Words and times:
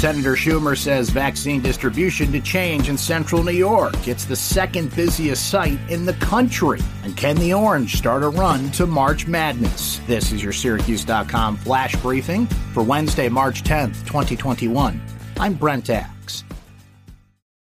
Senator 0.00 0.32
Schumer 0.32 0.78
says 0.78 1.10
vaccine 1.10 1.60
distribution 1.60 2.32
to 2.32 2.40
change 2.40 2.88
in 2.88 2.96
central 2.96 3.44
New 3.44 3.50
York. 3.50 4.08
It's 4.08 4.24
the 4.24 4.34
second 4.34 4.96
busiest 4.96 5.50
site 5.50 5.78
in 5.90 6.06
the 6.06 6.14
country. 6.14 6.80
And 7.04 7.14
can 7.18 7.36
the 7.36 7.52
Orange 7.52 7.96
start 7.96 8.22
a 8.22 8.30
run 8.30 8.70
to 8.70 8.86
March 8.86 9.26
Madness? 9.26 9.98
This 10.06 10.32
is 10.32 10.42
your 10.42 10.54
Syracuse.com 10.54 11.58
flash 11.58 11.94
briefing 11.96 12.46
for 12.72 12.82
Wednesday, 12.82 13.28
March 13.28 13.62
10th, 13.62 14.06
2021. 14.06 14.98
I'm 15.38 15.52
Brent 15.52 15.90
Axe. 15.90 16.44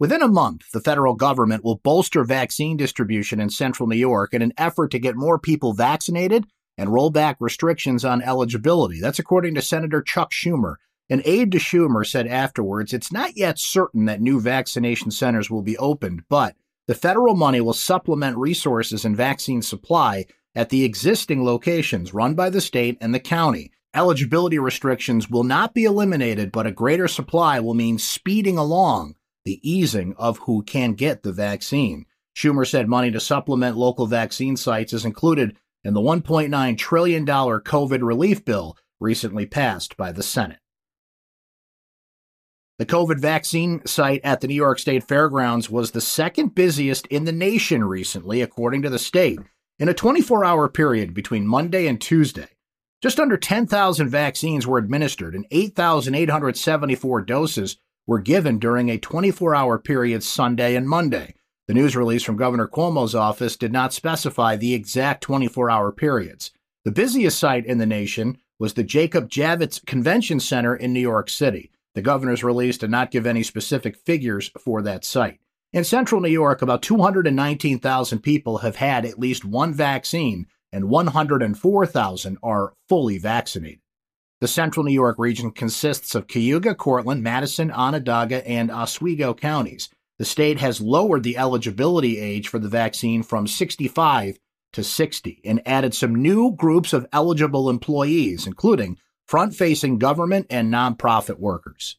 Within 0.00 0.20
a 0.20 0.26
month, 0.26 0.72
the 0.72 0.80
federal 0.80 1.14
government 1.14 1.62
will 1.62 1.76
bolster 1.76 2.24
vaccine 2.24 2.76
distribution 2.76 3.38
in 3.38 3.48
central 3.48 3.88
New 3.88 3.94
York 3.94 4.34
in 4.34 4.42
an 4.42 4.54
effort 4.58 4.90
to 4.90 4.98
get 4.98 5.14
more 5.14 5.38
people 5.38 5.72
vaccinated 5.72 6.46
and 6.76 6.92
roll 6.92 7.10
back 7.10 7.36
restrictions 7.38 8.04
on 8.04 8.22
eligibility. 8.22 9.00
That's 9.00 9.20
according 9.20 9.54
to 9.54 9.62
Senator 9.62 10.02
Chuck 10.02 10.32
Schumer. 10.32 10.78
An 11.10 11.22
aide 11.24 11.52
to 11.52 11.58
Schumer 11.58 12.06
said 12.06 12.26
afterwards 12.26 12.92
it's 12.92 13.10
not 13.10 13.36
yet 13.36 13.58
certain 13.58 14.04
that 14.04 14.20
new 14.20 14.40
vaccination 14.40 15.10
centers 15.10 15.50
will 15.50 15.62
be 15.62 15.78
opened, 15.78 16.22
but 16.28 16.54
the 16.86 16.94
federal 16.94 17.34
money 17.34 17.60
will 17.60 17.72
supplement 17.72 18.36
resources 18.36 19.04
and 19.04 19.16
vaccine 19.16 19.62
supply 19.62 20.26
at 20.54 20.68
the 20.68 20.84
existing 20.84 21.44
locations 21.44 22.12
run 22.12 22.34
by 22.34 22.50
the 22.50 22.60
state 22.60 22.98
and 23.00 23.14
the 23.14 23.20
county. 23.20 23.70
Eligibility 23.94 24.58
restrictions 24.58 25.30
will 25.30 25.44
not 25.44 25.72
be 25.72 25.84
eliminated, 25.84 26.52
but 26.52 26.66
a 26.66 26.72
greater 26.72 27.08
supply 27.08 27.58
will 27.58 27.74
mean 27.74 27.98
speeding 27.98 28.58
along 28.58 29.14
the 29.46 29.60
easing 29.62 30.14
of 30.18 30.38
who 30.40 30.62
can 30.62 30.92
get 30.92 31.22
the 31.22 31.32
vaccine. 31.32 32.04
Schumer 32.36 32.68
said 32.68 32.86
money 32.86 33.10
to 33.10 33.18
supplement 33.18 33.78
local 33.78 34.06
vaccine 34.06 34.56
sites 34.56 34.92
is 34.92 35.06
included 35.06 35.56
in 35.84 35.94
the 35.94 36.00
$1.9 36.00 36.78
trillion 36.78 37.24
COVID 37.24 38.02
relief 38.02 38.44
bill 38.44 38.76
recently 39.00 39.46
passed 39.46 39.96
by 39.96 40.12
the 40.12 40.22
Senate. 40.22 40.58
The 42.78 42.86
COVID 42.86 43.18
vaccine 43.18 43.84
site 43.86 44.20
at 44.22 44.40
the 44.40 44.46
New 44.46 44.54
York 44.54 44.78
State 44.78 45.02
Fairgrounds 45.02 45.68
was 45.68 45.90
the 45.90 46.00
second 46.00 46.54
busiest 46.54 47.08
in 47.08 47.24
the 47.24 47.32
nation 47.32 47.82
recently, 47.82 48.40
according 48.40 48.82
to 48.82 48.90
the 48.90 49.00
state, 49.00 49.40
in 49.80 49.88
a 49.88 49.94
24 49.94 50.44
hour 50.44 50.68
period 50.68 51.12
between 51.12 51.44
Monday 51.44 51.88
and 51.88 52.00
Tuesday. 52.00 52.46
Just 53.02 53.18
under 53.18 53.36
10,000 53.36 54.08
vaccines 54.08 54.64
were 54.64 54.78
administered 54.78 55.34
and 55.34 55.44
8,874 55.50 57.22
doses 57.22 57.78
were 58.06 58.20
given 58.20 58.60
during 58.60 58.90
a 58.90 58.98
24 58.98 59.56
hour 59.56 59.80
period 59.80 60.22
Sunday 60.22 60.76
and 60.76 60.88
Monday. 60.88 61.34
The 61.66 61.74
news 61.74 61.96
release 61.96 62.22
from 62.22 62.36
Governor 62.36 62.68
Cuomo's 62.68 63.14
office 63.14 63.56
did 63.56 63.72
not 63.72 63.92
specify 63.92 64.54
the 64.54 64.74
exact 64.74 65.22
24 65.22 65.68
hour 65.68 65.90
periods. 65.90 66.52
The 66.84 66.92
busiest 66.92 67.40
site 67.40 67.66
in 67.66 67.78
the 67.78 67.86
nation 67.86 68.38
was 68.60 68.74
the 68.74 68.84
Jacob 68.84 69.28
Javits 69.28 69.84
Convention 69.84 70.38
Center 70.38 70.76
in 70.76 70.92
New 70.92 71.00
York 71.00 71.28
City. 71.28 71.72
The 71.98 72.02
governor's 72.02 72.44
release 72.44 72.78
did 72.78 72.92
not 72.92 73.10
give 73.10 73.26
any 73.26 73.42
specific 73.42 73.96
figures 73.96 74.52
for 74.56 74.82
that 74.82 75.04
site. 75.04 75.40
In 75.72 75.82
central 75.82 76.20
New 76.20 76.28
York, 76.28 76.62
about 76.62 76.80
219,000 76.80 78.20
people 78.20 78.58
have 78.58 78.76
had 78.76 79.04
at 79.04 79.18
least 79.18 79.44
one 79.44 79.74
vaccine, 79.74 80.46
and 80.70 80.88
104,000 80.88 82.38
are 82.40 82.74
fully 82.88 83.18
vaccinated. 83.18 83.80
The 84.40 84.46
central 84.46 84.84
New 84.84 84.92
York 84.92 85.16
region 85.18 85.50
consists 85.50 86.14
of 86.14 86.28
Cayuga, 86.28 86.76
Cortland, 86.76 87.24
Madison, 87.24 87.72
Onondaga, 87.72 88.46
and 88.46 88.70
Oswego 88.70 89.34
counties. 89.34 89.88
The 90.20 90.24
state 90.24 90.60
has 90.60 90.80
lowered 90.80 91.24
the 91.24 91.36
eligibility 91.36 92.20
age 92.20 92.46
for 92.46 92.60
the 92.60 92.68
vaccine 92.68 93.24
from 93.24 93.48
65 93.48 94.38
to 94.74 94.84
60 94.84 95.40
and 95.44 95.60
added 95.66 95.94
some 95.94 96.14
new 96.14 96.52
groups 96.52 96.92
of 96.92 97.08
eligible 97.12 97.68
employees, 97.68 98.46
including 98.46 98.98
front 99.28 99.54
facing 99.54 99.98
government 99.98 100.46
and 100.48 100.72
nonprofit 100.72 101.38
workers. 101.38 101.98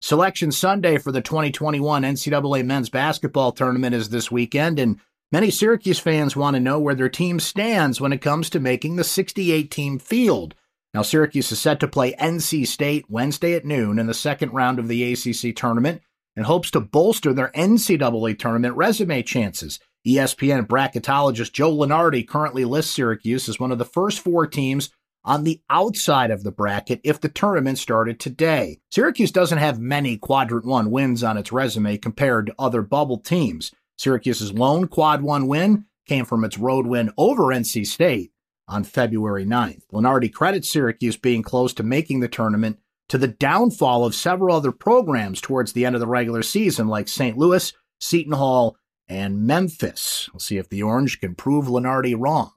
Selection 0.00 0.52
Sunday 0.52 0.96
for 0.96 1.10
the 1.10 1.20
2021 1.20 2.02
NCAA 2.02 2.64
men's 2.64 2.88
basketball 2.88 3.50
tournament 3.52 3.94
is 3.94 4.08
this 4.08 4.30
weekend, 4.30 4.78
and 4.78 5.00
many 5.32 5.50
Syracuse 5.50 5.98
fans 5.98 6.36
want 6.36 6.54
to 6.54 6.60
know 6.60 6.78
where 6.78 6.94
their 6.94 7.08
team 7.08 7.40
stands 7.40 8.00
when 8.00 8.12
it 8.12 8.20
comes 8.20 8.48
to 8.50 8.60
making 8.60 8.96
the 8.96 9.04
68 9.04 9.70
team 9.70 9.98
field. 9.98 10.54
Now, 10.94 11.02
Syracuse 11.02 11.50
is 11.50 11.60
set 11.60 11.80
to 11.80 11.88
play 11.88 12.12
NC 12.14 12.66
State 12.66 13.06
Wednesday 13.08 13.54
at 13.54 13.64
noon 13.64 13.98
in 13.98 14.06
the 14.06 14.14
second 14.14 14.52
round 14.52 14.78
of 14.78 14.88
the 14.88 15.12
ACC 15.12 15.54
tournament 15.54 16.00
and 16.36 16.46
hopes 16.46 16.70
to 16.72 16.80
bolster 16.80 17.32
their 17.32 17.50
NCAA 17.56 18.38
tournament 18.38 18.76
resume 18.76 19.22
chances. 19.22 19.80
ESPN 20.06 20.66
bracketologist 20.66 21.52
Joe 21.52 21.74
Lunardi 21.74 22.26
currently 22.26 22.64
lists 22.64 22.94
Syracuse 22.94 23.48
as 23.48 23.58
one 23.58 23.72
of 23.72 23.78
the 23.78 23.84
first 23.84 24.20
four 24.20 24.46
teams 24.46 24.90
on 25.24 25.44
the 25.44 25.60
outside 25.70 26.30
of 26.30 26.42
the 26.42 26.52
bracket 26.52 27.00
if 27.04 27.20
the 27.20 27.28
tournament 27.28 27.78
started 27.78 28.18
today. 28.18 28.80
Syracuse 28.90 29.30
doesn't 29.30 29.58
have 29.58 29.78
many 29.78 30.16
quadrant 30.16 30.64
one 30.66 30.90
wins 30.90 31.22
on 31.22 31.36
its 31.36 31.52
resume 31.52 31.96
compared 31.98 32.46
to 32.46 32.54
other 32.58 32.82
bubble 32.82 33.18
teams. 33.18 33.72
Syracuse's 33.96 34.52
lone 34.52 34.88
quad 34.88 35.22
one 35.22 35.46
win 35.46 35.86
came 36.06 36.24
from 36.24 36.44
its 36.44 36.58
road 36.58 36.86
win 36.86 37.12
over 37.16 37.44
NC 37.44 37.86
State 37.86 38.32
on 38.66 38.84
February 38.84 39.44
9th. 39.44 39.82
Lunardi 39.92 40.32
credits 40.32 40.68
Syracuse 40.68 41.16
being 41.16 41.42
close 41.42 41.72
to 41.74 41.82
making 41.82 42.20
the 42.20 42.28
tournament 42.28 42.78
to 43.08 43.18
the 43.18 43.28
downfall 43.28 44.04
of 44.04 44.14
several 44.14 44.56
other 44.56 44.72
programs 44.72 45.40
towards 45.40 45.72
the 45.72 45.84
end 45.84 45.94
of 45.94 46.00
the 46.00 46.06
regular 46.06 46.42
season, 46.42 46.88
like 46.88 47.08
St. 47.08 47.36
Louis, 47.36 47.72
Seton 48.00 48.32
Hall, 48.32 48.76
and 49.08 49.46
Memphis. 49.46 50.30
We'll 50.32 50.40
see 50.40 50.56
if 50.56 50.68
the 50.68 50.82
Orange 50.82 51.20
can 51.20 51.34
prove 51.34 51.66
Lunardi 51.66 52.14
wrong 52.18 52.52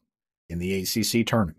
in 0.48 0.59
the 0.59 0.81
ACC 0.81 1.25
tournament. 1.25 1.58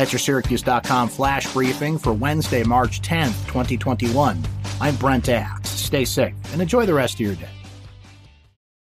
That's 0.00 0.14
your 0.14 0.18
Syracuse.com 0.18 1.10
flash 1.10 1.52
briefing 1.52 1.98
for 1.98 2.14
Wednesday, 2.14 2.62
March 2.64 3.02
10th, 3.02 3.36
2021. 3.48 4.42
I'm 4.80 4.96
Brent 4.96 5.28
Axe. 5.28 5.68
Stay 5.68 6.06
safe 6.06 6.32
and 6.54 6.62
enjoy 6.62 6.86
the 6.86 6.94
rest 6.94 7.16
of 7.16 7.20
your 7.20 7.34
day. 7.34 7.59